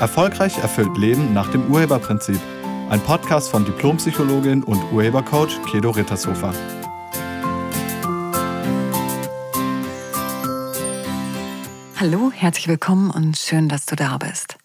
Erfolgreich 0.00 0.58
erfüllt 0.58 0.96
Leben 0.96 1.32
nach 1.32 1.50
dem 1.50 1.66
Urheberprinzip. 1.66 2.40
Ein 2.88 3.00
Podcast 3.00 3.50
von 3.50 3.64
Diplompsychologin 3.64 4.62
und 4.62 4.80
Urhebercoach 4.92 5.60
Kedo 5.68 5.90
Rittershofer. 5.90 6.54
Hallo, 11.98 12.30
herzlich 12.32 12.68
willkommen 12.68 13.10
und 13.10 13.36
schön, 13.36 13.68
dass 13.68 13.86
du 13.86 13.96
da 13.96 14.18
bist. 14.18 14.56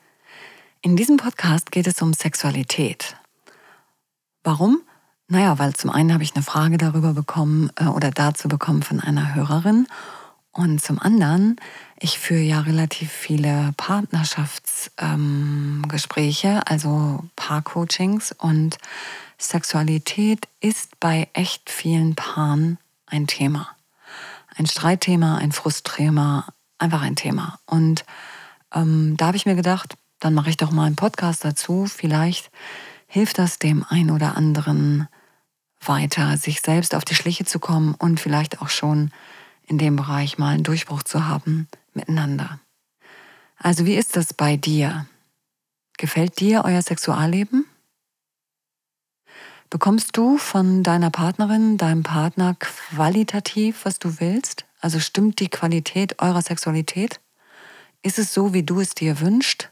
In 0.81 0.95
diesem 0.95 1.17
Podcast 1.17 1.71
geht 1.71 1.87
es 1.87 1.99
um 2.01 2.13
Sexualität. 2.13 3.15
Warum? 4.43 4.81
Naja, 5.27 5.57
weil 5.57 5.73
zum 5.73 5.89
einen 5.89 6.13
habe 6.13 6.23
ich 6.23 6.35
eine 6.35 6.43
Frage 6.43 6.77
darüber 6.77 7.13
bekommen 7.13 7.71
äh, 7.77 7.85
oder 7.85 8.11
dazu 8.11 8.47
bekommen 8.47 8.83
von 8.83 8.99
einer 8.99 9.33
Hörerin 9.33 9.87
und 10.53 10.81
zum 10.81 10.97
anderen, 10.99 11.57
ich 11.99 12.17
führe 12.19 12.41
ja 12.41 12.61
relativ 12.61 13.11
viele 13.11 13.73
Partnerschaftsgespräche, 13.75 16.47
ähm, 16.47 16.61
also 16.65 17.25
Paarcoachings 17.35 18.31
und 18.33 18.77
Sexualität 19.39 20.47
ist 20.59 20.99
bei 20.99 21.27
echt 21.33 21.71
vielen 21.71 22.13
Paaren 22.13 22.77
ein 23.07 23.25
Thema. 23.25 23.67
Ein 24.55 24.67
Streitthema, 24.67 25.37
ein 25.37 25.51
Frustthema, 25.51 26.45
einfach 26.77 27.01
ein 27.01 27.15
Thema. 27.15 27.57
Und 27.65 28.05
ähm, 28.73 29.17
da 29.17 29.25
habe 29.27 29.37
ich 29.37 29.47
mir 29.47 29.55
gedacht, 29.55 29.95
dann 30.19 30.35
mache 30.35 30.51
ich 30.51 30.57
doch 30.57 30.69
mal 30.69 30.85
einen 30.85 30.95
Podcast 30.95 31.43
dazu. 31.43 31.87
Vielleicht 31.87 32.51
hilft 33.07 33.39
das 33.39 33.57
dem 33.57 33.83
einen 33.89 34.11
oder 34.11 34.37
anderen 34.37 35.07
weiter, 35.81 36.37
sich 36.37 36.61
selbst 36.61 36.93
auf 36.93 37.05
die 37.05 37.15
Schliche 37.15 37.43
zu 37.43 37.57
kommen 37.59 37.95
und 37.95 38.19
vielleicht 38.19 38.61
auch 38.61 38.69
schon 38.69 39.09
in 39.67 39.77
dem 39.77 39.95
Bereich 39.95 40.37
mal 40.37 40.53
einen 40.53 40.63
Durchbruch 40.63 41.03
zu 41.03 41.27
haben 41.27 41.67
miteinander. 41.93 42.59
Also 43.57 43.85
wie 43.85 43.95
ist 43.95 44.15
das 44.15 44.33
bei 44.33 44.57
dir? 44.57 45.07
Gefällt 45.97 46.39
dir 46.39 46.63
euer 46.65 46.81
Sexualleben? 46.81 47.65
Bekommst 49.69 50.17
du 50.17 50.37
von 50.37 50.83
deiner 50.83 51.09
Partnerin, 51.09 51.77
deinem 51.77 52.03
Partner 52.03 52.55
qualitativ, 52.59 53.85
was 53.85 53.99
du 53.99 54.19
willst? 54.19 54.65
Also 54.81 54.99
stimmt 54.99 55.39
die 55.39 55.49
Qualität 55.49 56.21
eurer 56.21 56.41
Sexualität? 56.41 57.19
Ist 58.01 58.19
es 58.19 58.33
so, 58.33 58.53
wie 58.53 58.63
du 58.63 58.81
es 58.81 58.93
dir 58.93 59.19
wünschst? 59.19 59.71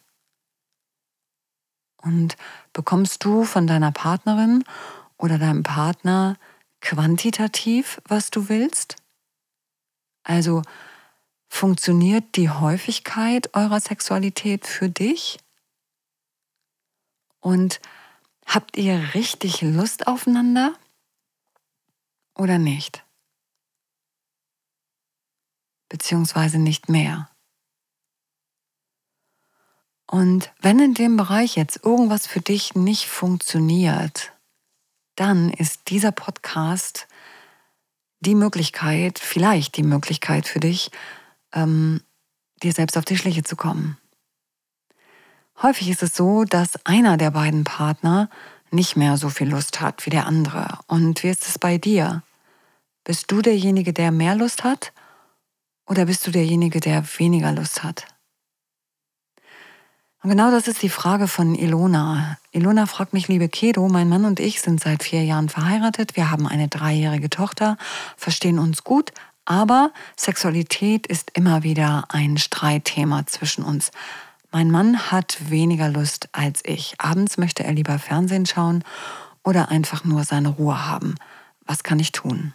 Und 2.02 2.36
bekommst 2.74 3.24
du 3.26 3.44
von 3.44 3.68
deiner 3.68 3.92
Partnerin 3.92 4.64
oder 5.18 5.38
deinem 5.38 5.64
Partner 5.64 6.38
quantitativ, 6.80 8.02
was 8.08 8.32
du 8.32 8.50
willst? 8.50 9.01
Also 10.24 10.62
funktioniert 11.50 12.36
die 12.36 12.50
Häufigkeit 12.50 13.54
eurer 13.56 13.80
Sexualität 13.80 14.66
für 14.66 14.90
dich? 14.90 15.40
Und 17.40 17.82
habt 18.46 18.78
ihr 18.78 19.14
richtig 19.14 19.62
Lust 19.62 20.08
aufeinander 20.08 20.74
oder 22.36 22.58
nicht? 22.58 23.04
Beziehungsweise 25.90 26.60
nicht 26.60 26.88
mehr. 26.88 27.30
Und 30.12 30.52
wenn 30.60 30.80
in 30.80 30.94
dem 30.94 31.16
Bereich 31.16 31.56
jetzt 31.56 31.86
irgendwas 31.86 32.28
für 32.28 32.42
dich 32.42 32.76
nicht 32.76 33.08
funktioniert, 33.08 34.34
dann 35.16 35.50
ist 35.52 35.90
dieser 35.90 36.12
Podcast 36.12 37.08
die 38.22 38.36
Möglichkeit, 38.36 39.20
vielleicht 39.20 39.76
die 39.78 39.84
Möglichkeit 39.84 40.48
für 40.48 40.60
dich, 40.60 40.92
ähm, 41.54 42.02
dir 42.64 42.72
selbst 42.72 42.98
auf 42.98 43.06
die 43.06 43.18
Schliche 43.18 43.44
zu 43.44 43.56
kommen. 43.56 43.98
Häufig 45.62 45.90
ist 45.90 46.02
es 46.02 46.16
so, 46.16 46.44
dass 46.44 46.86
einer 46.86 47.18
der 47.18 47.32
beiden 47.32 47.64
Partner 47.64 48.30
nicht 48.72 48.96
mehr 48.96 49.18
so 49.18 49.30
viel 49.30 49.50
Lust 49.50 49.82
hat 49.82 50.06
wie 50.06 50.10
der 50.10 50.26
andere. 50.26 50.80
Und 50.88 51.24
wie 51.24 51.30
ist 51.30 51.48
es 51.48 51.60
bei 51.60 51.78
dir? 51.78 52.24
Bist 53.04 53.32
du 53.32 53.42
derjenige, 53.42 53.94
der 53.94 54.12
mehr 54.12 54.36
Lust 54.36 54.64
hat? 54.64 54.94
Oder 55.88 56.06
bist 56.06 56.26
du 56.26 56.32
derjenige, 56.32 56.80
der 56.80 57.04
weniger 57.18 57.52
Lust 57.52 57.84
hat? 57.84 58.06
Und 60.24 60.30
genau 60.30 60.52
das 60.52 60.68
ist 60.68 60.84
die 60.84 60.90
Frage 60.90 61.28
von 61.28 61.56
Ilona. 61.56 62.38
Ilona 62.52 62.86
fragt 62.86 63.14
mich, 63.14 63.28
liebe 63.28 63.50
Kedo, 63.50 63.88
mein 63.88 64.08
Mann 64.08 64.26
und 64.26 64.40
ich 64.40 64.62
sind 64.62 64.80
seit 64.80 65.02
vier 65.02 65.24
Jahren 65.24 65.50
verheiratet. 65.50 66.16
Wir 66.16 66.30
haben 66.30 66.48
eine 66.48 66.68
dreijährige 66.68 67.30
Tochter, 67.32 67.76
verstehen 68.18 68.60
uns 68.60 68.84
gut, 68.84 69.12
aber 69.46 69.92
Sexualität 70.16 71.08
ist 71.08 71.32
immer 71.34 71.64
wieder 71.64 72.06
ein 72.10 72.38
Streitthema 72.38 73.26
zwischen 73.26 73.64
uns. 73.64 73.90
Mein 74.52 74.70
Mann 74.70 75.12
hat 75.12 75.50
weniger 75.50 75.90
Lust 75.90 76.30
als 76.34 76.62
ich. 76.66 76.94
Abends 77.00 77.40
möchte 77.40 77.64
er 77.64 77.74
lieber 77.74 77.98
Fernsehen 77.98 78.46
schauen 78.46 78.84
oder 79.44 79.70
einfach 79.70 80.04
nur 80.04 80.24
seine 80.24 80.50
Ruhe 80.50 80.86
haben. 80.86 81.16
Was 81.66 81.82
kann 81.82 82.00
ich 82.00 82.12
tun? 82.12 82.54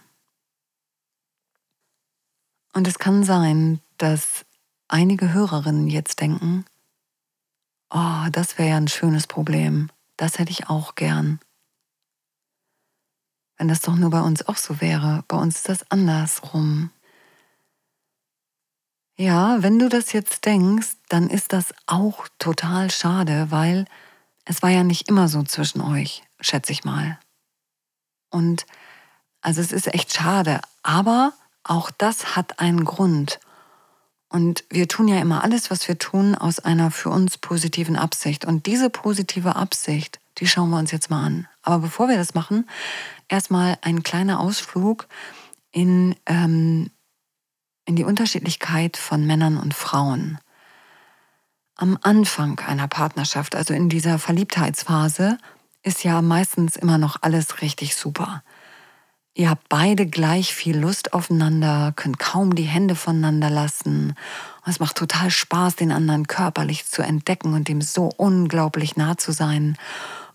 Und 2.73 2.87
es 2.87 2.97
kann 2.97 3.23
sein, 3.23 3.81
dass 3.97 4.45
einige 4.87 5.33
Hörerinnen 5.33 5.87
jetzt 5.87 6.21
denken, 6.21 6.63
Oh, 7.89 8.27
das 8.31 8.57
wäre 8.57 8.69
ja 8.69 8.77
ein 8.77 8.87
schönes 8.87 9.27
Problem. 9.27 9.89
Das 10.17 10.39
hätte 10.39 10.51
ich 10.51 10.69
auch 10.69 10.95
gern. 10.95 11.39
Wenn 13.57 13.67
das 13.67 13.81
doch 13.81 13.95
nur 13.95 14.09
bei 14.09 14.21
uns 14.21 14.47
auch 14.47 14.57
so 14.57 14.81
wäre. 14.81 15.23
Bei 15.27 15.37
uns 15.37 15.57
ist 15.57 15.69
das 15.69 15.91
andersrum. 15.91 16.91
Ja, 19.17 19.63
wenn 19.63 19.79
du 19.79 19.89
das 19.89 20.13
jetzt 20.13 20.45
denkst, 20.45 20.95
dann 21.09 21.29
ist 21.29 21.51
das 21.53 21.73
auch 21.87 22.27
total 22.37 22.91
schade, 22.91 23.49
weil 23.49 23.85
es 24.45 24.61
war 24.61 24.69
ja 24.69 24.83
nicht 24.83 25.09
immer 25.09 25.27
so 25.27 25.41
zwischen 25.41 25.81
euch, 25.81 26.23
schätze 26.39 26.71
ich 26.71 26.83
mal. 26.83 27.19
Und 28.29 28.67
also 29.41 29.61
es 29.61 29.71
ist 29.71 29.91
echt 29.93 30.13
schade, 30.13 30.61
aber 30.83 31.33
auch 31.63 31.89
das 31.89 32.35
hat 32.35 32.59
einen 32.59 32.85
Grund. 32.85 33.39
Und 34.29 34.65
wir 34.69 34.87
tun 34.87 35.07
ja 35.07 35.19
immer 35.19 35.43
alles, 35.43 35.71
was 35.71 35.87
wir 35.87 35.97
tun, 35.97 36.35
aus 36.35 36.59
einer 36.59 36.91
für 36.91 37.09
uns 37.09 37.37
positiven 37.37 37.95
Absicht. 37.95 38.45
Und 38.45 38.65
diese 38.65 38.89
positive 38.89 39.55
Absicht, 39.55 40.19
die 40.37 40.47
schauen 40.47 40.69
wir 40.69 40.77
uns 40.77 40.91
jetzt 40.91 41.09
mal 41.09 41.25
an. 41.25 41.47
Aber 41.61 41.79
bevor 41.79 42.09
wir 42.09 42.17
das 42.17 42.33
machen, 42.33 42.67
erstmal 43.29 43.77
ein 43.81 44.03
kleiner 44.03 44.39
Ausflug 44.39 45.07
in, 45.71 46.15
ähm, 46.25 46.91
in 47.85 47.95
die 47.95 48.03
Unterschiedlichkeit 48.03 48.97
von 48.97 49.25
Männern 49.25 49.57
und 49.57 49.73
Frauen. 49.73 50.39
Am 51.75 51.97
Anfang 52.01 52.59
einer 52.59 52.87
Partnerschaft, 52.87 53.55
also 53.55 53.73
in 53.73 53.87
dieser 53.87 54.19
Verliebtheitsphase, 54.19 55.37
ist 55.83 56.03
ja 56.03 56.21
meistens 56.21 56.75
immer 56.75 56.97
noch 56.97 57.17
alles 57.21 57.61
richtig 57.61 57.95
super. 57.95 58.43
Ihr 59.37 59.51
habt 59.51 59.69
beide 59.69 60.07
gleich 60.07 60.55
viel 60.55 60.75
Lust 60.75 61.13
aufeinander, 61.13 61.93
könnt 61.95 62.17
kaum 62.17 62.55
die 62.55 62.63
Hände 62.63 62.95
voneinander 62.95 63.51
lassen. 63.51 64.15
Und 64.65 64.71
es 64.71 64.79
macht 64.79 64.97
total 64.97 65.29
Spaß, 65.29 65.75
den 65.75 65.91
anderen 65.91 66.25
körperlich 66.25 66.87
zu 66.87 67.03
entdecken 67.03 67.53
und 67.53 67.69
ihm 67.69 67.81
so 67.81 68.09
unglaublich 68.17 68.95
nah 68.95 69.15
zu 69.15 69.31
sein. 69.31 69.77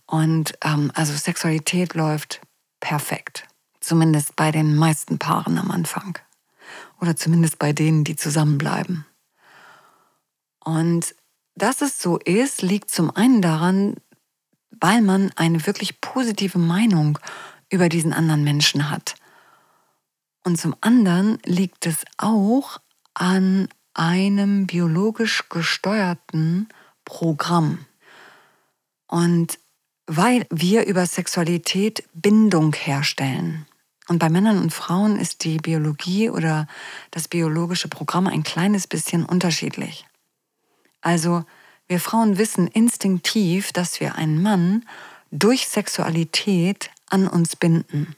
Und 0.06 0.56
ähm, 0.62 0.92
also 0.94 1.16
Sexualität 1.16 1.94
läuft 1.94 2.42
perfekt. 2.78 3.48
Zumindest 3.80 4.36
bei 4.36 4.52
den 4.52 4.76
meisten 4.76 5.18
Paaren 5.18 5.58
am 5.58 5.72
Anfang. 5.72 6.16
Oder 7.00 7.16
zumindest 7.16 7.58
bei 7.58 7.72
denen, 7.72 8.04
die 8.04 8.14
zusammenbleiben. 8.14 9.04
Und 10.60 11.16
dass 11.56 11.82
es 11.82 12.00
so 12.00 12.18
ist, 12.18 12.62
liegt 12.62 12.88
zum 12.88 13.10
einen 13.10 13.42
daran, 13.42 13.96
weil 14.80 15.02
man 15.02 15.32
eine 15.34 15.66
wirklich 15.66 16.00
positive 16.00 16.58
Meinung 16.58 17.18
über 17.72 17.88
diesen 17.88 18.12
anderen 18.12 18.44
Menschen 18.44 18.90
hat. 18.90 19.16
Und 20.44 20.60
zum 20.60 20.76
anderen 20.80 21.38
liegt 21.44 21.86
es 21.86 22.04
auch 22.18 22.78
an 23.14 23.68
einem 23.94 24.66
biologisch 24.66 25.48
gesteuerten 25.48 26.68
Programm. 27.04 27.86
Und 29.06 29.58
weil 30.06 30.46
wir 30.50 30.86
über 30.86 31.06
Sexualität 31.06 32.04
Bindung 32.12 32.74
herstellen. 32.74 33.66
Und 34.08 34.18
bei 34.18 34.28
Männern 34.28 34.58
und 34.58 34.72
Frauen 34.72 35.18
ist 35.18 35.44
die 35.44 35.58
Biologie 35.58 36.28
oder 36.28 36.66
das 37.12 37.28
biologische 37.28 37.88
Programm 37.88 38.26
ein 38.26 38.42
kleines 38.42 38.86
bisschen 38.86 39.24
unterschiedlich. 39.24 40.06
Also 41.00 41.44
wir 41.86 42.00
Frauen 42.00 42.36
wissen 42.36 42.66
instinktiv, 42.66 43.72
dass 43.72 44.00
wir 44.00 44.16
einen 44.16 44.42
Mann 44.42 44.84
durch 45.30 45.68
Sexualität 45.68 46.90
an 47.12 47.28
uns 47.28 47.56
binden. 47.56 48.16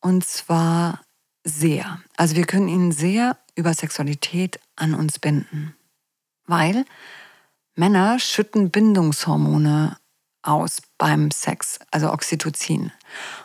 Und 0.00 0.24
zwar 0.24 1.00
sehr. 1.44 2.00
Also 2.16 2.36
wir 2.36 2.46
können 2.46 2.68
ihn 2.68 2.92
sehr 2.92 3.36
über 3.54 3.74
Sexualität 3.74 4.60
an 4.76 4.94
uns 4.94 5.18
binden. 5.18 5.74
Weil 6.46 6.84
Männer 7.74 8.18
schütten 8.18 8.70
Bindungshormone 8.70 9.96
aus 10.42 10.82
beim 10.96 11.30
Sex, 11.30 11.78
also 11.90 12.10
Oxytocin. 12.12 12.92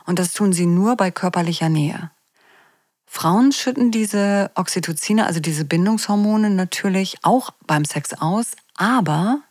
Und 0.05 0.19
das 0.19 0.33
tun 0.33 0.53
sie 0.53 0.65
nur 0.65 0.95
bei 0.95 1.11
körperlicher 1.11 1.69
Nähe. 1.69 2.11
Frauen 3.05 3.51
schütten 3.51 3.91
diese 3.91 4.49
Oxytocine, 4.55 5.25
also 5.25 5.39
diese 5.39 5.65
Bindungshormone 5.65 6.49
natürlich 6.49 7.17
auch 7.23 7.51
beim 7.67 7.85
Sex 7.85 8.13
aus, 8.13 8.53
aber 8.75 9.41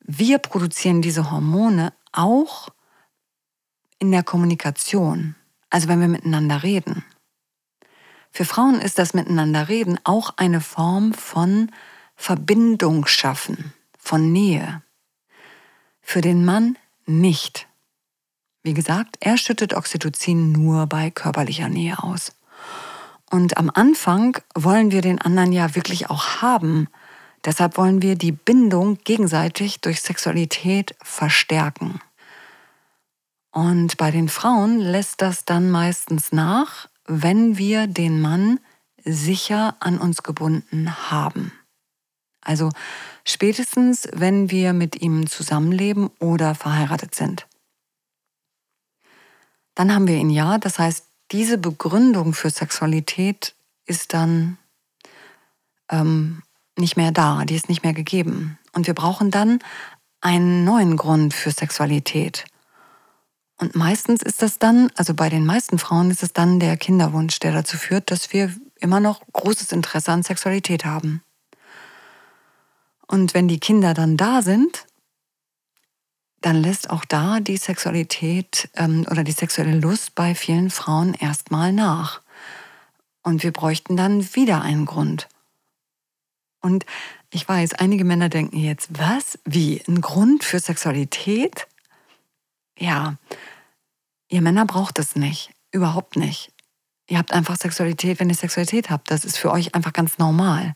wir 0.00 0.38
produzieren 0.38 1.02
diese 1.02 1.30
Hormone 1.30 1.92
auch 2.12 2.68
in 4.04 4.10
der 4.10 4.22
Kommunikation, 4.22 5.34
also 5.70 5.88
wenn 5.88 6.00
wir 6.00 6.08
miteinander 6.08 6.62
reden. 6.62 7.04
Für 8.30 8.44
Frauen 8.44 8.80
ist 8.80 8.98
das 8.98 9.14
Miteinanderreden 9.14 9.98
auch 10.04 10.34
eine 10.36 10.60
Form 10.60 11.14
von 11.14 11.70
Verbindung 12.14 13.06
schaffen, 13.06 13.72
von 13.98 14.30
Nähe. 14.30 14.82
Für 16.02 16.20
den 16.20 16.44
Mann 16.44 16.76
nicht. 17.06 17.66
Wie 18.62 18.74
gesagt, 18.74 19.16
er 19.20 19.38
schüttet 19.38 19.72
Oxytocin 19.72 20.52
nur 20.52 20.86
bei 20.86 21.10
körperlicher 21.10 21.70
Nähe 21.70 22.02
aus. 22.02 22.32
Und 23.30 23.56
am 23.56 23.70
Anfang 23.72 24.36
wollen 24.54 24.90
wir 24.90 25.00
den 25.00 25.18
anderen 25.20 25.52
ja 25.52 25.74
wirklich 25.74 26.10
auch 26.10 26.42
haben. 26.42 26.88
Deshalb 27.44 27.78
wollen 27.78 28.02
wir 28.02 28.16
die 28.16 28.32
Bindung 28.32 28.98
gegenseitig 29.04 29.80
durch 29.80 30.02
Sexualität 30.02 30.94
verstärken. 31.02 32.00
Und 33.54 33.98
bei 33.98 34.10
den 34.10 34.28
Frauen 34.28 34.80
lässt 34.80 35.22
das 35.22 35.44
dann 35.44 35.70
meistens 35.70 36.32
nach, 36.32 36.88
wenn 37.06 37.56
wir 37.56 37.86
den 37.86 38.20
Mann 38.20 38.58
sicher 39.04 39.76
an 39.78 39.98
uns 39.98 40.24
gebunden 40.24 41.08
haben. 41.08 41.52
Also 42.40 42.70
spätestens, 43.24 44.08
wenn 44.12 44.50
wir 44.50 44.72
mit 44.72 45.00
ihm 45.00 45.28
zusammenleben 45.28 46.10
oder 46.18 46.56
verheiratet 46.56 47.14
sind. 47.14 47.46
Dann 49.76 49.94
haben 49.94 50.08
wir 50.08 50.16
ihn 50.16 50.30
ja, 50.30 50.58
das 50.58 50.80
heißt, 50.80 51.06
diese 51.30 51.56
Begründung 51.56 52.34
für 52.34 52.50
Sexualität 52.50 53.54
ist 53.86 54.14
dann 54.14 54.58
ähm, 55.88 56.42
nicht 56.76 56.96
mehr 56.96 57.12
da, 57.12 57.44
die 57.44 57.54
ist 57.54 57.68
nicht 57.68 57.84
mehr 57.84 57.94
gegeben. 57.94 58.58
Und 58.72 58.88
wir 58.88 58.94
brauchen 58.94 59.30
dann 59.30 59.60
einen 60.20 60.64
neuen 60.64 60.96
Grund 60.96 61.34
für 61.34 61.52
Sexualität. 61.52 62.46
Und 63.56 63.76
meistens 63.76 64.22
ist 64.22 64.42
das 64.42 64.58
dann, 64.58 64.90
also 64.96 65.14
bei 65.14 65.28
den 65.28 65.46
meisten 65.46 65.78
Frauen 65.78 66.10
ist 66.10 66.22
es 66.22 66.32
dann 66.32 66.58
der 66.58 66.76
Kinderwunsch, 66.76 67.38
der 67.38 67.52
dazu 67.52 67.76
führt, 67.76 68.10
dass 68.10 68.32
wir 68.32 68.54
immer 68.80 69.00
noch 69.00 69.22
großes 69.32 69.72
Interesse 69.72 70.12
an 70.12 70.22
Sexualität 70.22 70.84
haben. 70.84 71.22
Und 73.06 73.34
wenn 73.34 73.48
die 73.48 73.60
Kinder 73.60 73.94
dann 73.94 74.16
da 74.16 74.42
sind, 74.42 74.86
dann 76.40 76.62
lässt 76.62 76.90
auch 76.90 77.04
da 77.04 77.40
die 77.40 77.56
Sexualität 77.56 78.68
ähm, 78.74 79.06
oder 79.10 79.24
die 79.24 79.32
sexuelle 79.32 79.78
Lust 79.78 80.14
bei 80.14 80.34
vielen 80.34 80.70
Frauen 80.70 81.14
erstmal 81.14 81.72
nach. 81.72 82.20
Und 83.22 83.42
wir 83.42 83.52
bräuchten 83.52 83.96
dann 83.96 84.34
wieder 84.34 84.60
einen 84.60 84.84
Grund. 84.84 85.28
Und 86.60 86.84
ich 87.30 87.48
weiß, 87.48 87.74
einige 87.74 88.04
Männer 88.04 88.28
denken 88.28 88.58
jetzt, 88.58 88.88
was? 88.90 89.38
Wie? 89.44 89.82
Ein 89.88 90.00
Grund 90.00 90.44
für 90.44 90.58
Sexualität? 90.58 91.66
Ja, 92.78 93.16
ihr 94.28 94.42
Männer 94.42 94.66
braucht 94.66 94.98
es 94.98 95.16
nicht. 95.16 95.52
Überhaupt 95.70 96.16
nicht. 96.16 96.52
Ihr 97.08 97.18
habt 97.18 97.32
einfach 97.32 97.56
Sexualität, 97.56 98.20
wenn 98.20 98.30
ihr 98.30 98.34
Sexualität 98.34 98.90
habt. 98.90 99.10
Das 99.10 99.24
ist 99.24 99.36
für 99.36 99.50
euch 99.50 99.74
einfach 99.74 99.92
ganz 99.92 100.18
normal. 100.18 100.74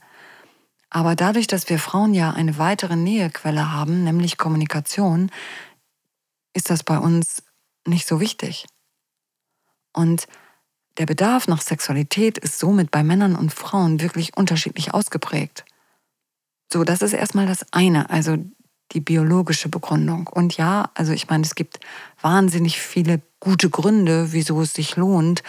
Aber 0.91 1.15
dadurch, 1.15 1.47
dass 1.47 1.69
wir 1.69 1.79
Frauen 1.79 2.15
ja 2.15 2.31
eine 2.31 2.59
weitere 2.59 2.97
Nähequelle 2.97 3.73
haben, 3.73 4.05
nämlich 4.05 4.39
Kommunikation, 4.39 5.31
ist 6.55 6.71
das 6.71 6.83
bei 6.83 6.99
uns 6.99 7.43
nicht 7.87 8.07
so 8.07 8.21
wichtig. 8.21 8.67
Und 9.93 10.27
der 10.99 11.07
Bedarf 11.07 11.47
nach 11.47 11.61
Sexualität 11.61 12.39
ist 12.39 12.59
somit 12.59 12.91
bei 12.91 13.03
Männern 13.03 13.37
und 13.37 13.53
Frauen 13.53 14.01
wirklich 14.01 14.37
unterschiedlich 14.37 14.95
ausgeprägt. 14.95 15.65
So, 16.73 16.85
das 16.85 17.03
ist 17.03 17.13
erstmal 17.13 17.47
das 17.47 17.73
eine, 17.73 18.11
also 18.11 18.37
die 18.93 19.01
biologische 19.01 19.69
Begründung. 19.69 20.27
Und 20.27 20.57
ja, 20.57 20.91
also 20.95 21.13
ich 21.13 21.29
meine, 21.29 21.45
es 21.45 21.55
gibt 21.55 21.81
wahnsinnig 22.21 22.81
viele 22.81 23.21
gute 23.41 23.71
Gründe, 23.71 24.33
wieso 24.33 24.61
es 24.61 24.75
sich 24.75 24.97
lohnt, 24.97 25.43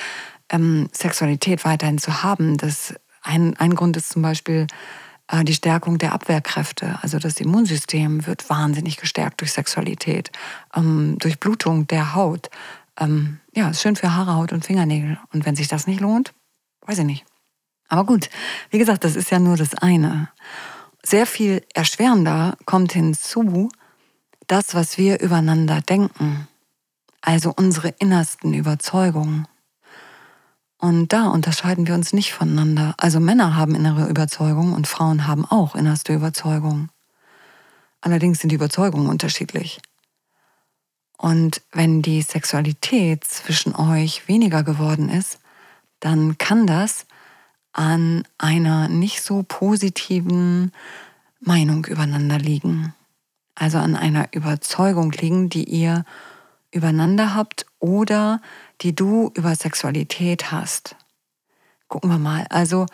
ähm, 0.50 0.90
Sexualität 0.92 1.66
weiterhin 1.66 1.98
zu 1.98 2.24
haben. 2.24 2.58
Das 2.58 2.96
ein, 3.22 3.56
ein 3.58 3.76
Grund 3.76 3.98
ist 3.98 4.10
zum 4.10 4.22
Beispiel 4.22 4.68
äh, 5.28 5.44
die 5.44 5.54
Stärkung 5.54 5.98
der 5.98 6.14
Abwehrkräfte. 6.14 7.00
Also 7.02 7.20
das 7.20 7.40
Immunsystem 7.40 8.26
wird 8.26 8.50
wahnsinnig 8.50 8.98
gestärkt 8.98 9.42
durch 9.42 9.52
Sexualität, 9.52 10.32
ähm, 10.76 11.18
durch 11.20 11.40
Blutung 11.40 11.88
der 11.88 12.16
Haut. 12.16 12.50
Ähm, 13.00 13.40
ja, 13.56 13.70
ist 13.70 13.82
schön 13.82 13.96
für 13.96 14.16
Haare, 14.16 14.36
Haut 14.36 14.52
und 14.52 14.66
Fingernägel. 14.66 15.20
Und 15.34 15.46
wenn 15.46 15.56
sich 15.56 15.68
das 15.68 15.88
nicht 15.88 16.02
lohnt, 16.02 16.34
weiß 16.86 17.00
ich 17.00 17.06
nicht. 17.06 17.26
Aber 17.88 18.06
gut, 18.06 18.30
wie 18.70 18.78
gesagt, 18.78 19.04
das 19.04 19.16
ist 19.16 19.32
ja 19.32 19.40
nur 19.40 19.58
das 19.58 19.74
eine. 19.76 20.30
Sehr 21.10 21.26
viel 21.26 21.66
erschwerender 21.74 22.56
kommt 22.66 22.92
hinzu, 22.92 23.70
das, 24.46 24.76
was 24.76 25.00
wir 25.00 25.20
übereinander 25.20 25.82
denken, 25.82 26.48
also 27.22 27.52
unsere 27.58 27.88
innersten 27.98 28.54
Überzeugungen. 28.54 29.48
Und 30.78 31.12
da 31.12 31.30
unterscheiden 31.30 31.88
wir 31.88 31.96
uns 31.96 32.14
nicht 32.14 32.32
voneinander. 32.32 32.94
Also 32.98 33.20
Männer 33.20 33.56
haben 33.56 33.74
innere 33.74 34.08
Überzeugungen 34.08 34.76
und 34.76 34.86
Frauen 34.86 35.26
haben 35.26 35.46
auch 35.46 35.74
innerste 35.74 36.14
Überzeugungen. 36.14 36.92
Allerdings 38.02 38.38
sind 38.38 38.50
die 38.50 38.58
Überzeugungen 38.58 39.10
unterschiedlich. 39.10 39.82
Und 41.18 41.64
wenn 41.72 42.04
die 42.04 42.22
Sexualität 42.22 43.24
zwischen 43.24 43.76
euch 43.76 44.28
weniger 44.28 44.62
geworden 44.62 45.10
ist, 45.10 45.40
dann 46.02 46.38
kann 46.38 46.68
das 46.68 47.08
an 47.74 48.24
einer 48.38 48.88
nicht 48.88 49.22
so 49.22 49.44
positiven 49.48 50.72
Meinung 51.40 51.86
übereinander 51.86 52.38
liegen. 52.38 52.94
Also 53.56 53.78
an 53.78 53.96
einer 53.96 54.30
Überzeugung 54.34 55.12
liegen, 55.12 55.50
die 55.50 55.66
ihr 55.66 56.06
übereinander 56.72 57.36
habt 57.36 57.66
oder 57.80 58.42
die 58.82 58.96
du 58.96 59.32
über 59.36 59.56
Sexualität 59.56 60.52
hast. 60.52 60.96
Gucken 61.88 62.10
wir 62.10 62.20
mal. 62.20 62.46
Also 62.50 62.86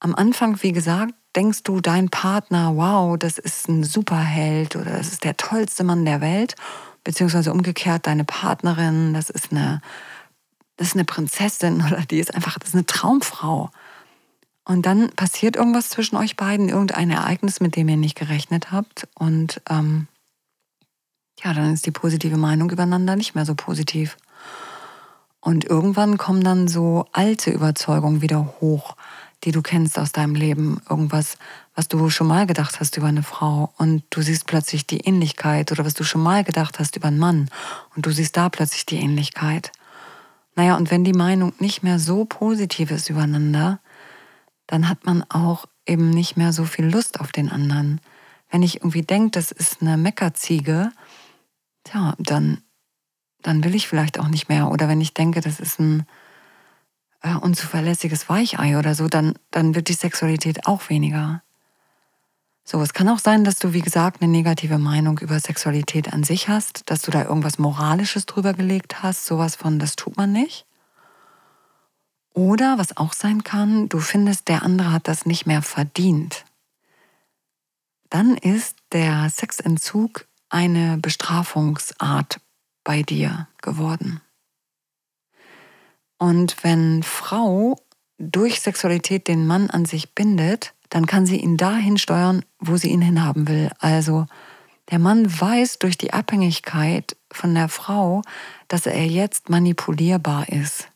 am 0.00 0.14
Anfang, 0.14 0.62
wie 0.62 0.72
gesagt, 0.72 1.14
denkst 1.36 1.62
du, 1.62 1.80
dein 1.80 2.08
Partner, 2.08 2.76
wow, 2.76 3.16
das 3.18 3.38
ist 3.38 3.68
ein 3.68 3.84
Superheld 3.84 4.76
oder 4.76 4.92
das 4.92 5.08
ist 5.08 5.24
der 5.24 5.36
tollste 5.36 5.84
Mann 5.84 6.04
der 6.04 6.20
Welt, 6.20 6.56
beziehungsweise 7.04 7.52
umgekehrt, 7.52 8.06
deine 8.06 8.24
Partnerin, 8.24 9.14
das 9.14 9.30
ist 9.30 9.52
eine, 9.52 9.80
das 10.76 10.88
ist 10.88 10.94
eine 10.94 11.04
Prinzessin 11.04 11.82
oder 11.86 12.00
die 12.02 12.18
ist 12.18 12.34
einfach, 12.34 12.58
das 12.58 12.70
ist 12.70 12.74
eine 12.74 12.86
Traumfrau. 12.86 13.70
Und 14.64 14.86
dann 14.86 15.10
passiert 15.10 15.56
irgendwas 15.56 15.88
zwischen 15.88 16.16
euch 16.16 16.36
beiden, 16.36 16.68
irgendein 16.68 17.10
Ereignis, 17.10 17.60
mit 17.60 17.76
dem 17.76 17.88
ihr 17.88 17.96
nicht 17.96 18.16
gerechnet 18.16 18.70
habt. 18.70 19.08
Und 19.14 19.60
ähm, 19.68 20.06
ja, 21.42 21.54
dann 21.54 21.72
ist 21.72 21.86
die 21.86 21.90
positive 21.90 22.36
Meinung 22.36 22.70
übereinander 22.70 23.16
nicht 23.16 23.34
mehr 23.34 23.46
so 23.46 23.54
positiv. 23.54 24.16
Und 25.40 25.64
irgendwann 25.64 26.18
kommen 26.18 26.44
dann 26.44 26.68
so 26.68 27.06
alte 27.12 27.50
Überzeugungen 27.50 28.20
wieder 28.20 28.54
hoch, 28.60 28.94
die 29.44 29.52
du 29.52 29.62
kennst 29.62 29.98
aus 29.98 30.12
deinem 30.12 30.34
Leben. 30.34 30.82
Irgendwas, 30.88 31.38
was 31.74 31.88
du 31.88 32.10
schon 32.10 32.26
mal 32.26 32.46
gedacht 32.46 32.78
hast 32.78 32.98
über 32.98 33.06
eine 33.06 33.22
Frau 33.22 33.72
und 33.78 34.02
du 34.10 34.20
siehst 34.20 34.46
plötzlich 34.46 34.86
die 34.86 35.00
Ähnlichkeit 35.00 35.72
oder 35.72 35.86
was 35.86 35.94
du 35.94 36.04
schon 36.04 36.22
mal 36.22 36.44
gedacht 36.44 36.78
hast 36.78 36.96
über 36.96 37.08
einen 37.08 37.18
Mann 37.18 37.48
und 37.96 38.04
du 38.04 38.10
siehst 38.10 38.36
da 38.36 38.50
plötzlich 38.50 38.84
die 38.84 38.98
Ähnlichkeit. 38.98 39.72
Naja, 40.56 40.76
und 40.76 40.90
wenn 40.90 41.04
die 41.04 41.14
Meinung 41.14 41.54
nicht 41.58 41.82
mehr 41.82 41.98
so 41.98 42.26
positiv 42.26 42.90
ist 42.90 43.08
übereinander, 43.08 43.80
dann 44.70 44.88
hat 44.88 45.04
man 45.04 45.24
auch 45.28 45.66
eben 45.86 46.10
nicht 46.10 46.36
mehr 46.36 46.52
so 46.52 46.64
viel 46.64 46.86
Lust 46.86 47.20
auf 47.20 47.32
den 47.32 47.50
anderen. 47.50 48.00
Wenn 48.50 48.62
ich 48.62 48.76
irgendwie 48.76 49.02
denke, 49.02 49.32
das 49.32 49.50
ist 49.50 49.82
eine 49.82 49.96
Meckerziege, 49.96 50.92
tja, 51.84 52.14
dann 52.18 52.62
dann 53.42 53.64
will 53.64 53.74
ich 53.74 53.88
vielleicht 53.88 54.18
auch 54.18 54.28
nicht 54.28 54.48
mehr. 54.48 54.70
Oder 54.70 54.88
wenn 54.88 55.00
ich 55.00 55.14
denke, 55.14 55.40
das 55.40 55.60
ist 55.60 55.78
ein 55.80 56.06
äh, 57.22 57.34
unzuverlässiges 57.34 58.28
Weichei 58.28 58.78
oder 58.78 58.94
so, 58.94 59.08
dann, 59.08 59.34
dann 59.50 59.74
wird 59.74 59.88
die 59.88 59.94
Sexualität 59.94 60.66
auch 60.66 60.88
weniger. 60.88 61.42
So, 62.64 62.80
es 62.82 62.92
kann 62.92 63.08
auch 63.08 63.18
sein, 63.18 63.44
dass 63.44 63.56
du, 63.56 63.72
wie 63.72 63.80
gesagt, 63.80 64.22
eine 64.22 64.30
negative 64.30 64.78
Meinung 64.78 65.18
über 65.18 65.40
Sexualität 65.40 66.12
an 66.12 66.22
sich 66.22 66.48
hast, 66.48 66.88
dass 66.90 67.02
du 67.02 67.10
da 67.10 67.24
irgendwas 67.24 67.58
Moralisches 67.58 68.26
drüber 68.26 68.54
gelegt 68.54 69.02
hast, 69.02 69.26
sowas 69.26 69.56
von, 69.56 69.78
das 69.78 69.96
tut 69.96 70.16
man 70.16 70.32
nicht. 70.32 70.66
Oder 72.32 72.78
was 72.78 72.96
auch 72.96 73.12
sein 73.12 73.44
kann, 73.44 73.88
du 73.88 73.98
findest, 73.98 74.48
der 74.48 74.62
andere 74.62 74.92
hat 74.92 75.08
das 75.08 75.26
nicht 75.26 75.46
mehr 75.46 75.62
verdient. 75.62 76.44
Dann 78.08 78.36
ist 78.36 78.76
der 78.92 79.28
Sexentzug 79.30 80.26
eine 80.48 80.98
Bestrafungsart 80.98 82.40
bei 82.84 83.02
dir 83.02 83.48
geworden. 83.62 84.20
Und 86.18 86.62
wenn 86.62 87.02
Frau 87.02 87.76
durch 88.18 88.60
Sexualität 88.60 89.26
den 89.26 89.46
Mann 89.46 89.70
an 89.70 89.86
sich 89.86 90.14
bindet, 90.14 90.74
dann 90.90 91.06
kann 91.06 91.24
sie 91.24 91.36
ihn 91.36 91.56
dahin 91.56 91.98
steuern, 91.98 92.44
wo 92.58 92.76
sie 92.76 92.90
ihn 92.90 93.00
hinhaben 93.00 93.48
will. 93.48 93.70
Also 93.78 94.26
der 94.90 94.98
Mann 94.98 95.40
weiß 95.40 95.78
durch 95.78 95.96
die 95.96 96.12
Abhängigkeit 96.12 97.16
von 97.32 97.54
der 97.54 97.68
Frau, 97.68 98.22
dass 98.68 98.86
er 98.86 99.06
jetzt 99.06 99.48
manipulierbar 99.48 100.48
ist. 100.48 100.89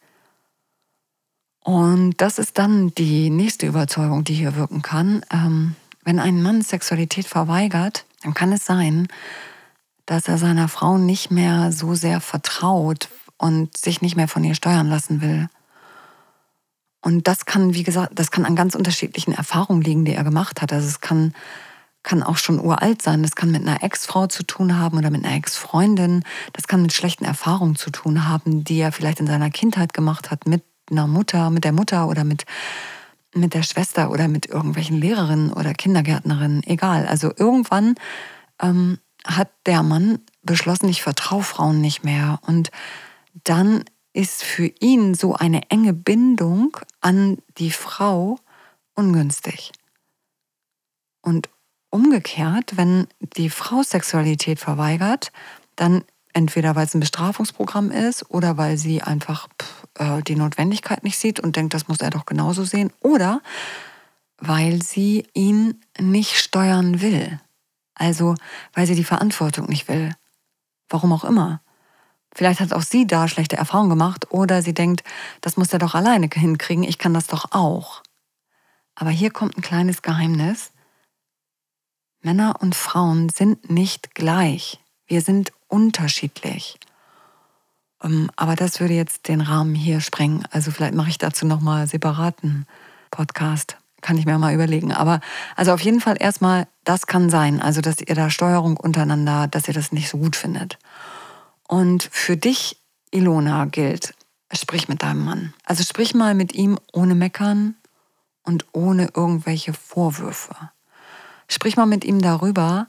Und 1.65 2.19
das 2.19 2.39
ist 2.39 2.59
dann 2.59 2.95
die 2.95 3.31
nächste 3.31 3.67
Überzeugung, 3.67 4.23
die 4.23 4.35
hier 4.35 4.55
wirken 4.55 4.83
kann. 4.83 5.25
Ähm, 5.33 5.75
wenn 6.05 6.21
ein 6.21 6.43
Mann 6.43 6.61
Sexualität 6.61 7.27
verweigert, 7.27 8.05
dann 8.23 8.35
kann 8.35 8.53
es 8.53 8.67
sein, 8.67 9.09
dass 10.05 10.29
er 10.29 10.37
seiner 10.37 10.69
Frau 10.69 10.99
nicht 10.99 11.31
mehr 11.31 11.73
so 11.73 11.95
sehr 11.95 12.21
vertraut 12.21 13.09
und 13.39 13.75
sich 13.79 14.03
nicht 14.03 14.15
mehr 14.15 14.29
von 14.29 14.45
ihr 14.45 14.55
steuern 14.55 14.91
lassen 14.91 15.23
will. 15.23 15.49
Und 17.01 17.27
das 17.29 17.47
kann, 17.47 17.73
wie 17.73 17.83
gesagt, 17.83 18.19
das 18.19 18.31
kann 18.31 18.45
an 18.45 18.57
ganz 18.57 18.75
unterschiedlichen 18.75 19.33
Erfahrungen 19.33 19.81
liegen, 19.81 20.05
die 20.05 20.13
er 20.13 20.25
gemacht 20.25 20.61
hat. 20.61 20.71
Also 20.71 20.87
es 20.87 21.01
kann, 21.01 21.33
kann 22.03 22.23
auch 22.23 22.37
schon 22.37 22.61
uralt 22.61 23.01
sein. 23.01 23.23
Das 23.23 23.37
kann 23.37 23.51
mit 23.51 23.63
einer 23.63 23.83
Ex-Frau 23.83 24.27
zu 24.27 24.43
tun 24.43 24.79
haben 24.79 24.99
oder 24.99 25.09
mit 25.09 25.25
einer 25.25 25.35
Ex-Freundin. 25.35 26.25
Das 26.53 26.69
kann 26.69 26.83
mit 26.83 26.93
schlechten 26.93 27.25
Erfahrungen 27.25 27.77
zu 27.77 27.89
tun 27.89 28.29
haben, 28.29 28.65
die 28.65 28.81
er 28.81 28.93
vielleicht 28.93 29.21
in 29.21 29.27
seiner 29.27 29.49
Kindheit 29.49 29.95
gemacht 29.95 30.31
hat 30.31 30.47
mit 30.47 30.63
einer 30.91 31.07
Mutter, 31.07 31.51
mit 31.51 31.65
der 31.65 31.73
Mutter 31.73 32.09
oder 32.09 32.25
mit, 32.25 32.45
mit 33.35 33.55
der 33.55 33.63
Schwester 33.63 34.11
oder 34.11 34.29
mit 34.29 34.47
irgendwelchen 34.47 34.99
Lehrerinnen 34.99 35.53
oder 35.53 35.75
Kindergärtnerinnen. 35.75 36.63
Egal. 36.65 37.07
Also 37.07 37.33
irgendwann 37.37 37.95
ähm, 38.61 38.99
hat 39.27 39.51
der 39.67 39.83
Mann 39.83 40.21
beschlossen, 40.43 40.89
ich 40.89 41.03
vertraue 41.03 41.43
Frauen 41.43 41.81
nicht 41.81 42.05
mehr. 42.05 42.39
Und 42.47 42.71
dann 43.45 43.85
ist 44.13 44.43
für 44.43 44.71
ihn 44.81 45.15
so 45.15 45.35
eine 45.35 45.71
enge 45.71 45.93
Bindung 45.93 46.77
an 47.01 47.39
die 47.59 47.73
Frau 47.73 48.39
ungünstig. 48.95 49.73
Und 51.21 51.49
umgekehrt, 51.91 52.77
wenn 52.77 53.07
die 53.21 53.51
Frau 53.51 53.83
Sexualität 53.83 54.61
verweigert, 54.61 55.33
dann 55.77 56.05
entweder 56.33 56.77
weil 56.77 56.87
es 56.87 56.95
ein 56.95 57.01
Bestrafungsprogramm 57.01 57.91
ist 57.91 58.31
oder 58.31 58.57
weil 58.57 58.77
sie 58.77 59.03
einfach 59.03 59.49
pff, 59.61 59.84
äh, 59.95 60.23
die 60.23 60.37
Notwendigkeit 60.37 61.05
nicht 61.05 61.19
sieht 61.19 61.41
und 61.41 61.57
denkt, 61.57 61.75
das 61.75 61.89
muss 61.89 62.01
er 62.01 62.11
doch 62.11 62.27
genauso 62.27 62.65
sehen, 62.65 62.93
oder 63.01 63.41
weil 64.39 64.83
sie 64.83 65.27
ihn 65.35 65.81
nicht 65.99 66.37
steuern 66.37 67.01
will. 67.01 67.41
Also 67.95 68.35
weil 68.73 68.87
sie 68.87 68.97
die 68.97 69.05
Verantwortung 69.05 69.67
nicht 69.67 69.89
will. 69.89 70.15
Warum 70.89 71.13
auch 71.13 71.25
immer. 71.25 71.61
Vielleicht 72.35 72.61
hat 72.61 72.73
auch 72.73 72.83
sie 72.83 73.07
da 73.07 73.29
schlechte 73.29 73.57
Erfahrungen 73.57 73.91
gemacht 73.91 74.33
oder 74.33 74.61
sie 74.61 74.75
denkt, 74.75 75.05
das 75.41 75.57
muss 75.57 75.73
er 75.73 75.79
doch 75.79 75.95
alleine 75.95 76.29
hinkriegen, 76.33 76.83
ich 76.83 76.99
kann 76.99 77.15
das 77.15 77.29
doch 77.29 77.53
auch. 77.53 78.03
Aber 78.97 79.11
hier 79.11 79.31
kommt 79.31 79.57
ein 79.57 79.63
kleines 79.63 80.03
Geheimnis. 80.03 80.73
Männer 82.23 82.57
und 82.61 82.75
Frauen 82.75 83.29
sind 83.29 83.71
nicht 83.71 84.15
gleich. 84.15 84.81
Wir 85.07 85.21
sind 85.21 85.53
unterschiedlich. 85.69 86.79
Ähm, 88.05 88.31
aber 88.37 88.55
das 88.55 88.81
würde 88.81 88.95
jetzt 88.95 89.29
den 89.29 89.41
Rahmen 89.41 89.75
hier 89.75 90.01
sprengen. 90.01 90.45
Also 90.51 90.71
vielleicht 90.71 90.95
mache 90.95 91.11
ich 91.11 91.19
dazu 91.19 91.47
nochmal 91.47 91.87
separaten 91.87 92.67
Podcast. 93.11 93.79
Kann 94.01 94.19
ich 94.19 94.27
mir 94.27 94.39
mal 94.39 94.55
überlegen. 94.55 94.93
Aber 94.93 95.21
also 95.57 95.73
auf 95.73 95.81
jeden 95.81 96.01
Fall 96.01 96.17
erstmal, 96.21 96.67
das 96.85 97.07
kann 97.07 97.31
sein. 97.31 97.63
Also, 97.63 97.81
dass 97.81 98.01
ihr 98.01 98.15
da 98.15 98.29
Steuerung 98.29 98.77
untereinander, 98.77 99.49
dass 99.49 99.67
ihr 99.67 99.73
das 99.73 99.93
nicht 99.93 100.11
so 100.11 100.19
gut 100.19 100.37
findet. 100.37 100.79
Und 101.67 102.09
für 102.13 102.37
dich, 102.37 102.79
Ilona, 103.11 103.65
gilt, 103.65 104.15
sprich 104.53 104.89
mit 104.89 105.03
deinem 105.03 105.25
Mann. 105.25 105.55
Also 105.65 105.83
sprich 105.83 106.15
mal 106.15 106.35
mit 106.35 106.55
ihm 106.55 106.79
ohne 106.93 107.15
Meckern 107.15 107.77
und 108.43 108.67
ohne 108.73 109.09
irgendwelche 109.15 109.73
Vorwürfe. 109.73 110.55
Sprich 111.49 111.79
mal 111.79 111.87
mit 111.87 112.05
ihm 112.05 112.21
darüber, 112.21 112.87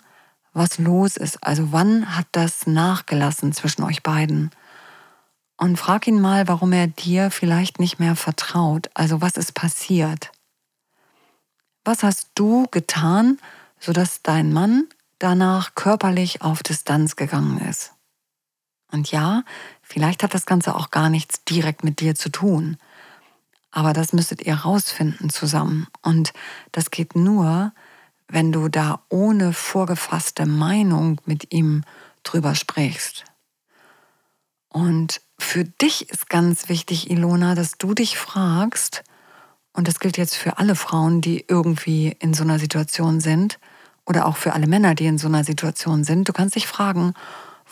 was 0.52 0.78
los 0.78 1.16
ist. 1.16 1.42
Also 1.42 1.72
wann 1.72 2.18
hat 2.18 2.28
das 2.34 2.68
nachgelassen 2.68 3.54
zwischen 3.54 3.84
euch 3.84 4.04
beiden? 4.04 4.52
Und 5.58 5.78
frag 5.78 6.08
ihn 6.08 6.20
mal, 6.20 6.48
warum 6.48 6.74
er 6.74 6.88
dir 6.88 7.32
vielleicht 7.32 7.80
nicht 7.80 8.00
mehr 8.00 8.16
vertraut. 8.16 8.90
Also 8.94 9.22
was 9.22 9.38
ist 9.38 9.54
passiert? 9.54 10.32
Was 11.86 12.04
hast 12.04 12.32
du 12.36 12.68
getan, 12.72 13.40
sodass 13.80 14.22
dein 14.22 14.52
Mann 14.52 14.88
danach 15.20 15.76
körperlich 15.76 16.42
auf 16.42 16.62
Distanz 16.62 17.16
gegangen 17.16 17.60
ist? 17.60 17.94
Und 18.92 19.12
ja, 19.12 19.44
vielleicht 19.82 20.24
hat 20.24 20.34
das 20.34 20.46
Ganze 20.46 20.76
auch 20.76 20.92
gar 20.92 21.10
nichts 21.10 21.44
direkt 21.44 21.84
mit 21.84 22.00
dir 22.00 22.16
zu 22.16 22.30
tun. 22.30 22.78
Aber 23.72 23.94
das 23.94 24.14
müsstet 24.14 24.42
ihr 24.42 24.56
rausfinden 24.56 25.30
zusammen. 25.30 25.88
Und 26.02 26.34
das 26.72 26.92
geht 26.92 27.16
nur, 27.16 27.74
wenn 28.28 28.52
du 28.52 28.70
da 28.70 29.04
ohne 29.10 29.54
vorgefasste 29.54 30.46
Meinung 30.46 31.20
mit 31.26 31.54
ihm 31.54 31.84
drüber 32.24 32.56
sprichst. 32.56 33.26
Und 34.70 35.22
für 35.38 35.66
dich 35.66 36.10
ist 36.10 36.30
ganz 36.30 36.70
wichtig, 36.70 37.10
Ilona, 37.10 37.56
dass 37.56 37.78
du 37.78 37.94
dich 37.94 38.18
fragst, 38.18 39.04
und 39.74 39.88
das 39.88 40.00
gilt 40.00 40.18
jetzt 40.18 40.36
für 40.36 40.58
alle 40.58 40.76
Frauen, 40.76 41.22
die 41.22 41.46
irgendwie 41.48 42.16
in 42.20 42.34
so 42.34 42.44
einer 42.44 42.60
Situation 42.60 43.20
sind, 43.20 43.60
oder 44.06 44.26
auch 44.26 44.38
für 44.38 44.54
alle 44.54 44.68
Männer, 44.68 44.96
die 44.96 45.08
in 45.08 45.18
so 45.18 45.28
einer 45.28 45.44
Situation 45.44 46.04
sind, 46.04 46.30
du 46.30 46.34
kannst 46.34 46.56
dich 46.56 46.68
fragen, 46.68 47.14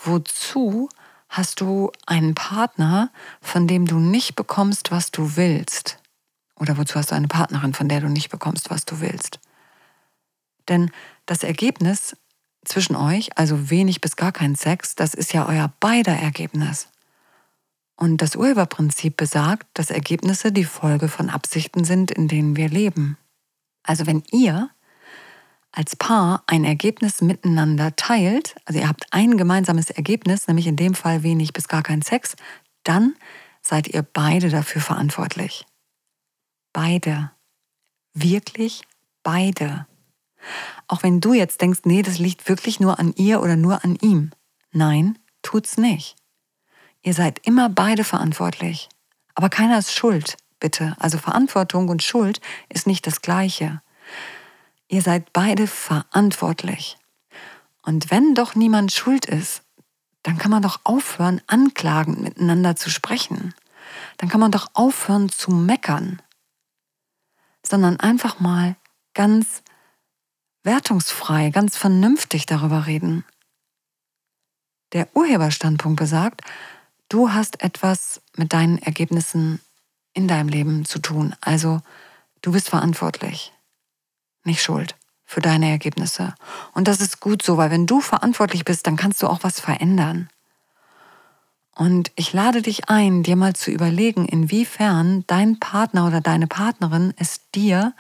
wozu 0.04 0.90
hast 1.30 1.62
du 1.62 1.92
einen 2.06 2.36
Partner, 2.36 3.12
von 3.42 3.68
dem 3.68 3.86
du 3.86 3.98
nicht 4.00 4.36
bekommst, 4.36 4.92
was 4.92 5.12
du 5.12 5.36
willst? 5.36 5.98
Oder 6.60 6.78
wozu 6.78 6.96
hast 6.96 7.12
du 7.12 7.16
eine 7.16 7.28
Partnerin, 7.28 7.74
von 7.74 7.90
der 7.90 8.02
du 8.02 8.10
nicht 8.10 8.30
bekommst, 8.30 8.70
was 8.70 8.86
du 8.86 9.00
willst? 9.00 9.40
Denn 10.70 10.92
das 11.26 11.44
Ergebnis 11.44 12.16
zwischen 12.66 12.96
euch, 12.96 13.38
also 13.38 13.70
wenig 13.70 14.02
bis 14.02 14.16
gar 14.16 14.32
kein 14.32 14.56
Sex, 14.56 14.96
das 14.96 15.14
ist 15.14 15.34
ja 15.34 15.48
euer 15.48 15.74
beider 15.80 16.14
Ergebnis. 16.14 16.88
Und 17.96 18.22
das 18.22 18.36
Urheberprinzip 18.36 19.18
besagt, 19.18 19.68
dass 19.74 19.92
Ergebnisse 19.92 20.52
die 20.52 20.64
Folge 20.64 21.08
von 21.08 21.30
Absichten 21.30 21.84
sind, 21.84 22.12
in 22.12 22.28
denen 22.28 22.56
wir 22.56 22.70
leben. 22.70 23.18
Also 23.84 24.08
wenn 24.08 24.24
ihr 24.32 24.70
als 25.72 25.96
Paar 25.96 26.44
ein 26.48 26.64
Ergebnis 26.64 27.22
miteinander 27.22 27.96
teilt, 27.96 28.56
also 28.66 28.80
ihr 28.80 28.88
habt 28.88 29.06
ein 29.12 29.38
gemeinsames 29.38 29.90
Ergebnis, 29.90 30.48
nämlich 30.48 30.68
in 30.68 30.76
dem 30.76 30.94
Fall 30.94 31.24
wenig 31.24 31.54
bis 31.54 31.68
gar 31.68 31.84
kein 31.84 32.02
Sex, 32.02 32.36
dann 32.84 33.16
seid 33.62 33.88
ihr 33.88 34.04
beide 34.04 34.50
dafür 34.50 34.82
verantwortlich. 34.82 35.66
Beide. 36.74 37.32
Wirklich 38.14 38.84
beide. 39.24 39.88
Auch 40.88 41.04
wenn 41.04 41.22
du 41.22 41.34
jetzt 41.34 41.62
denkst, 41.62 41.82
nee, 41.86 42.02
das 42.02 42.20
liegt 42.20 42.48
wirklich 42.50 42.80
nur 42.80 43.00
an 43.00 43.14
ihr 43.16 43.42
oder 43.42 43.56
nur 43.56 43.84
an 43.84 43.96
ihm. 43.96 44.32
Nein, 44.72 45.18
tut's 45.42 45.78
nicht. 45.78 46.16
Ihr 47.04 47.14
seid 47.14 47.46
immer 47.46 47.70
beide 47.70 48.04
verantwortlich. 48.04 48.90
Aber 49.36 49.50
keiner 49.50 49.78
ist 49.78 49.94
schuld, 49.94 50.38
bitte. 50.60 50.96
Also 51.00 51.18
Verantwortung 51.18 51.90
und 51.90 52.02
Schuld 52.02 52.40
ist 52.70 52.88
nicht 52.88 53.06
das 53.06 53.22
gleiche. 53.22 53.82
Ihr 54.88 55.02
seid 55.02 55.34
beide 55.34 55.68
verantwortlich. 55.68 56.98
Und 57.82 58.10
wenn 58.10 58.34
doch 58.34 58.56
niemand 58.56 58.94
schuld 58.94 59.26
ist, 59.26 59.64
dann 60.24 60.38
kann 60.38 60.52
man 60.52 60.62
doch 60.62 60.80
aufhören, 60.86 61.42
anklagend 61.48 62.22
miteinander 62.22 62.78
zu 62.78 62.90
sprechen. 62.90 63.54
Dann 64.18 64.30
kann 64.30 64.40
man 64.40 64.52
doch 64.52 64.70
aufhören 64.74 65.28
zu 65.28 65.52
meckern, 65.52 66.22
sondern 67.66 68.00
einfach 68.00 68.40
mal 68.40 68.78
ganz 69.14 69.62
wertungsfrei, 70.64 71.50
ganz 71.50 71.76
vernünftig 71.76 72.46
darüber 72.46 72.86
reden. 72.86 73.26
Der 74.94 75.10
Urheberstandpunkt 75.14 76.00
besagt, 76.00 76.42
du 77.10 77.32
hast 77.32 77.62
etwas 77.62 78.22
mit 78.36 78.54
deinen 78.54 78.78
Ergebnissen 78.78 79.60
in 80.14 80.28
deinem 80.28 80.50
Leben 80.50 80.86
zu 80.86 81.00
tun. 81.00 81.36
Also 81.42 81.82
du 82.42 82.52
bist 82.52 82.70
verantwortlich 82.70 83.54
nicht 84.44 84.62
schuld 84.62 84.96
für 85.26 85.42
deine 85.42 85.70
Ergebnisse. 85.70 86.36
Und 86.74 86.88
das 86.88 87.00
ist 87.02 87.20
gut 87.20 87.42
so, 87.42 87.58
weil 87.58 87.72
wenn 87.72 87.88
du 87.88 88.02
verantwortlich 88.02 88.66
bist, 88.66 88.86
dann 88.86 88.98
kannst 88.98 89.22
du 89.24 89.28
auch 89.28 89.40
was 89.42 89.60
verändern. 89.60 90.30
Und 91.76 92.12
ich 92.16 92.34
lade 92.34 92.62
dich 92.62 92.90
ein, 92.90 93.24
dir 93.24 93.36
mal 93.36 93.54
zu 93.54 93.72
überlegen, 93.72 94.28
inwiefern 94.28 95.24
dein 95.26 95.60
Partner 95.60 96.06
oder 96.06 96.22
deine 96.22 96.46
Partnerin 96.46 97.16
es 97.18 97.50
dir 97.56 97.94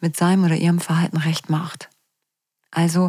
mit 0.00 0.16
seinem 0.16 0.44
oder 0.44 0.54
ihrem 0.54 0.78
Verhalten 0.78 1.16
recht 1.16 1.50
macht. 1.50 1.88
Also, 2.70 3.08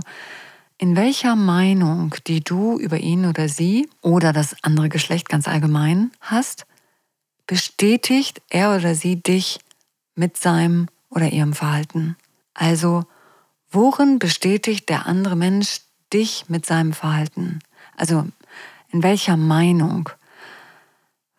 in 0.78 0.96
welcher 0.96 1.36
Meinung, 1.36 2.16
die 2.28 2.42
du 2.42 2.78
über 2.78 2.98
ihn 2.98 3.26
oder 3.26 3.50
sie 3.50 3.90
oder 4.02 4.32
das 4.32 4.56
andere 4.64 4.90
Geschlecht 4.90 5.28
ganz 5.28 5.48
allgemein 5.48 6.12
hast, 6.22 6.66
bestätigt 7.48 8.42
er 8.50 8.76
oder 8.76 8.94
sie 8.94 9.22
dich 9.22 9.60
mit 10.16 10.38
seinem 10.38 10.88
oder 11.10 11.32
ihrem 11.32 11.54
Verhalten. 11.54 12.16
Also, 12.54 13.06
worin 13.72 14.20
bestätigt 14.20 14.90
der 14.90 15.08
andere 15.08 15.36
Mensch 15.36 15.82
dich 16.14 16.46
mit 16.48 16.66
seinem 16.66 16.94
Verhalten? 16.94 17.60
Also, 17.96 18.28
in 18.90 19.04
welcher 19.04 19.38
Meinung? 19.38 20.10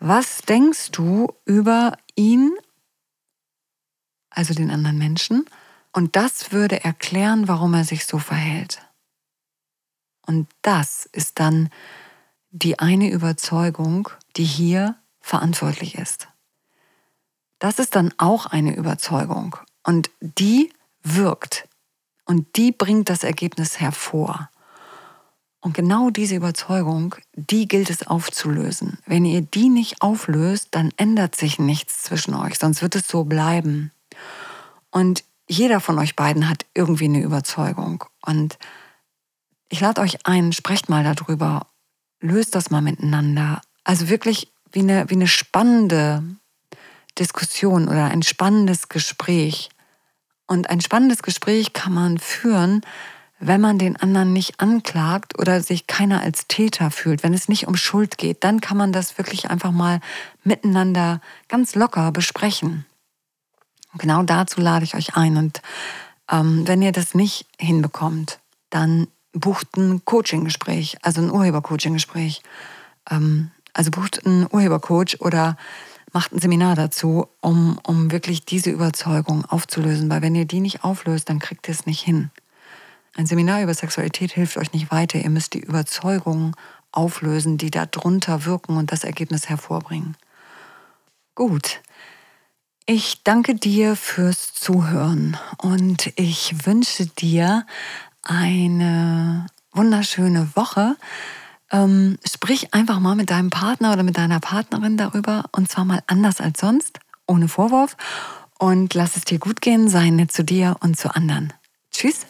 Was 0.01 0.43
denkst 0.43 0.91
du 0.93 1.29
über 1.45 1.97
ihn, 2.15 2.53
also 4.31 4.55
den 4.55 4.71
anderen 4.71 4.99
Menschen? 4.99 5.45
Und 5.93 6.17
das 6.17 6.53
würde 6.53 6.85
erklären, 6.85 7.49
warum 7.49 7.75
er 7.75 7.85
sich 7.85 8.07
so 8.07 8.19
verhält. 8.19 8.81
Und 10.29 10.47
das 10.61 11.09
ist 11.13 11.41
dann 11.41 11.71
die 12.51 12.79
eine 12.79 13.11
Überzeugung, 13.11 14.11
die 14.37 14.45
hier 14.45 14.97
verantwortlich 15.23 15.95
ist. 15.95 16.29
Das 17.59 17.79
ist 17.79 17.97
dann 17.97 18.13
auch 18.19 18.45
eine 18.45 18.77
Überzeugung. 18.77 19.57
Und 19.83 20.11
die 20.21 20.71
wirkt. 21.03 21.67
Und 22.27 22.57
die 22.57 22.73
bringt 22.73 23.09
das 23.09 23.25
Ergebnis 23.25 23.81
hervor. 23.81 24.51
Und 25.61 25.73
genau 25.73 26.11
diese 26.11 26.37
Überzeugung, 26.37 27.15
die 27.33 27.67
gilt 27.67 27.89
es 27.89 28.07
aufzulösen. 28.07 28.99
Wenn 29.07 29.25
ihr 29.25 29.41
die 29.41 29.71
nicht 29.71 30.03
auflöst, 30.03 30.69
dann 30.73 30.93
ändert 30.99 31.37
sich 31.37 31.59
nichts 31.59 32.03
zwischen 32.03 32.35
euch, 32.35 32.59
sonst 32.59 32.83
wird 32.83 32.95
es 32.97 33.09
so 33.09 33.25
bleiben. 33.25 33.93
Und 34.91 35.25
jeder 35.49 35.81
von 35.81 35.99
euch 35.99 36.17
beiden 36.17 36.51
hat 36.51 36.67
irgendwie 36.75 37.07
eine 37.07 37.23
Überzeugung. 37.23 38.05
Und 38.21 38.59
ich 39.69 39.81
lade 39.81 40.01
euch 40.01 40.27
ein, 40.27 40.53
sprecht 40.53 40.89
mal 40.89 41.05
darüber, 41.05 41.67
löst 42.21 42.55
das 42.55 42.71
mal 42.71 42.83
miteinander. 42.83 43.61
Also 43.85 44.09
wirklich 44.09 44.53
wie 44.73 44.81
eine, 44.81 45.09
wie 45.09 45.15
eine 45.15 45.29
spannende 45.29 46.23
Diskussion 47.19 47.89
oder 47.89 48.07
ein 48.07 48.23
spannendes 48.23 48.89
Gespräch. 48.89 49.71
Und 50.47 50.71
ein 50.71 50.81
spannendes 50.81 51.23
Gespräch 51.23 51.73
kann 51.73 51.93
man 51.93 52.19
führen, 52.19 52.81
wenn 53.41 53.61
man 53.61 53.79
den 53.79 53.97
anderen 53.97 54.33
nicht 54.33 54.59
anklagt 54.59 55.39
oder 55.39 55.63
sich 55.63 55.87
keiner 55.87 56.23
als 56.23 56.49
Täter 56.49 56.91
fühlt, 56.91 57.23
wenn 57.23 57.35
es 57.35 57.49
nicht 57.49 57.69
um 57.69 57.77
Schuld 57.77 58.19
geht, 58.19 58.43
dann 58.43 58.61
kann 58.61 58.77
man 58.77 58.93
das 58.93 59.17
wirklich 59.17 59.51
einfach 59.51 59.71
mal 59.71 60.01
miteinander 60.43 61.21
ganz 61.49 61.75
locker 61.75 62.11
besprechen. 62.11 62.85
Und 63.93 64.01
genau 64.01 64.23
dazu 64.23 64.61
lade 64.61 64.85
ich 64.85 64.95
euch 64.95 65.17
ein. 65.17 65.37
Und 65.37 65.63
ähm, 66.31 66.67
wenn 66.67 66.83
ihr 66.83 66.93
das 66.93 67.15
nicht 67.15 67.47
hinbekommt, 67.59 68.41
dann 68.71 69.07
bucht 69.33 69.77
ein 69.77 70.05
Coaching-Gespräch, 70.05 70.99
also 71.03 71.21
ein 71.21 71.31
Urheber-Coaching-Gespräch. 71.31 72.43
Ähm, 73.11 73.51
also 73.73 73.91
bucht 73.91 74.27
einen 74.27 74.47
Urhebercoach 74.51 75.21
oder 75.21 75.57
macht 76.13 76.33
ein 76.33 76.41
Seminar 76.41 76.75
dazu, 76.75 77.29
um, 77.41 77.79
um 77.87 78.11
wirklich 78.11 78.45
diese 78.45 78.71
Überzeugung 78.71 79.45
aufzulösen. 79.45 80.11
Weil 80.11 80.23
wenn 80.23 80.35
ihr 80.35 80.47
die 80.47 80.61
nicht 80.61 80.83
auflöst, 80.85 81.29
dann 81.29 81.39
kriegt 81.39 81.69
ihr 81.69 81.75
es 81.75 81.87
nicht 81.87 82.01
hin. 82.01 82.31
Ein 83.17 83.27
Seminar 83.27 83.63
über 83.63 83.75
Sexualität 83.75 84.33
hilft 84.33 84.57
euch 84.57 84.73
nicht 84.73 84.91
weiter. 84.91 85.19
Ihr 85.19 85.31
müsst 85.31 85.55
die 85.55 85.61
Überzeugungen 85.61 86.55
auflösen, 86.93 87.59
die 87.59 87.71
da 87.71 87.87
drunter 87.87 88.45
wirken 88.45 88.77
und 88.77 88.91
das 88.91 89.05
Ergebnis 89.05 89.49
hervorbringen. 89.49 90.17
Gut. 91.35 91.81
Ich 92.87 93.23
danke 93.23 93.55
dir 93.55 93.97
fürs 93.97 94.55
Zuhören 94.55 95.37
und 95.59 96.11
ich 96.17 96.67
wünsche 96.67 97.07
dir 97.07 97.67
eine 98.23 99.47
wunderschöne 99.73 100.49
Woche. 100.55 100.97
Ähm, 101.71 102.19
sprich 102.27 102.73
einfach 102.73 102.99
mal 102.99 103.15
mit 103.15 103.31
deinem 103.31 103.51
Partner 103.51 103.93
oder 103.93 104.03
mit 104.03 104.17
deiner 104.17 104.41
Partnerin 104.41 104.97
darüber 104.97 105.45
und 105.53 105.71
zwar 105.71 105.85
mal 105.85 106.03
anders 106.07 106.41
als 106.41 106.61
sonst, 106.61 107.01
ohne 107.27 107.49
Vorwurf. 107.49 107.97
Und 108.59 108.95
lass 108.95 109.17
es 109.17 109.25
dir 109.25 109.39
gut 109.39 109.61
gehen, 109.61 109.89
sei 109.89 110.11
nett 110.11 110.33
zu 110.33 110.43
dir 110.43 110.77
und 110.81 110.99
zu 110.99 111.15
anderen. 111.15 111.53
Tschüss. 111.93 112.27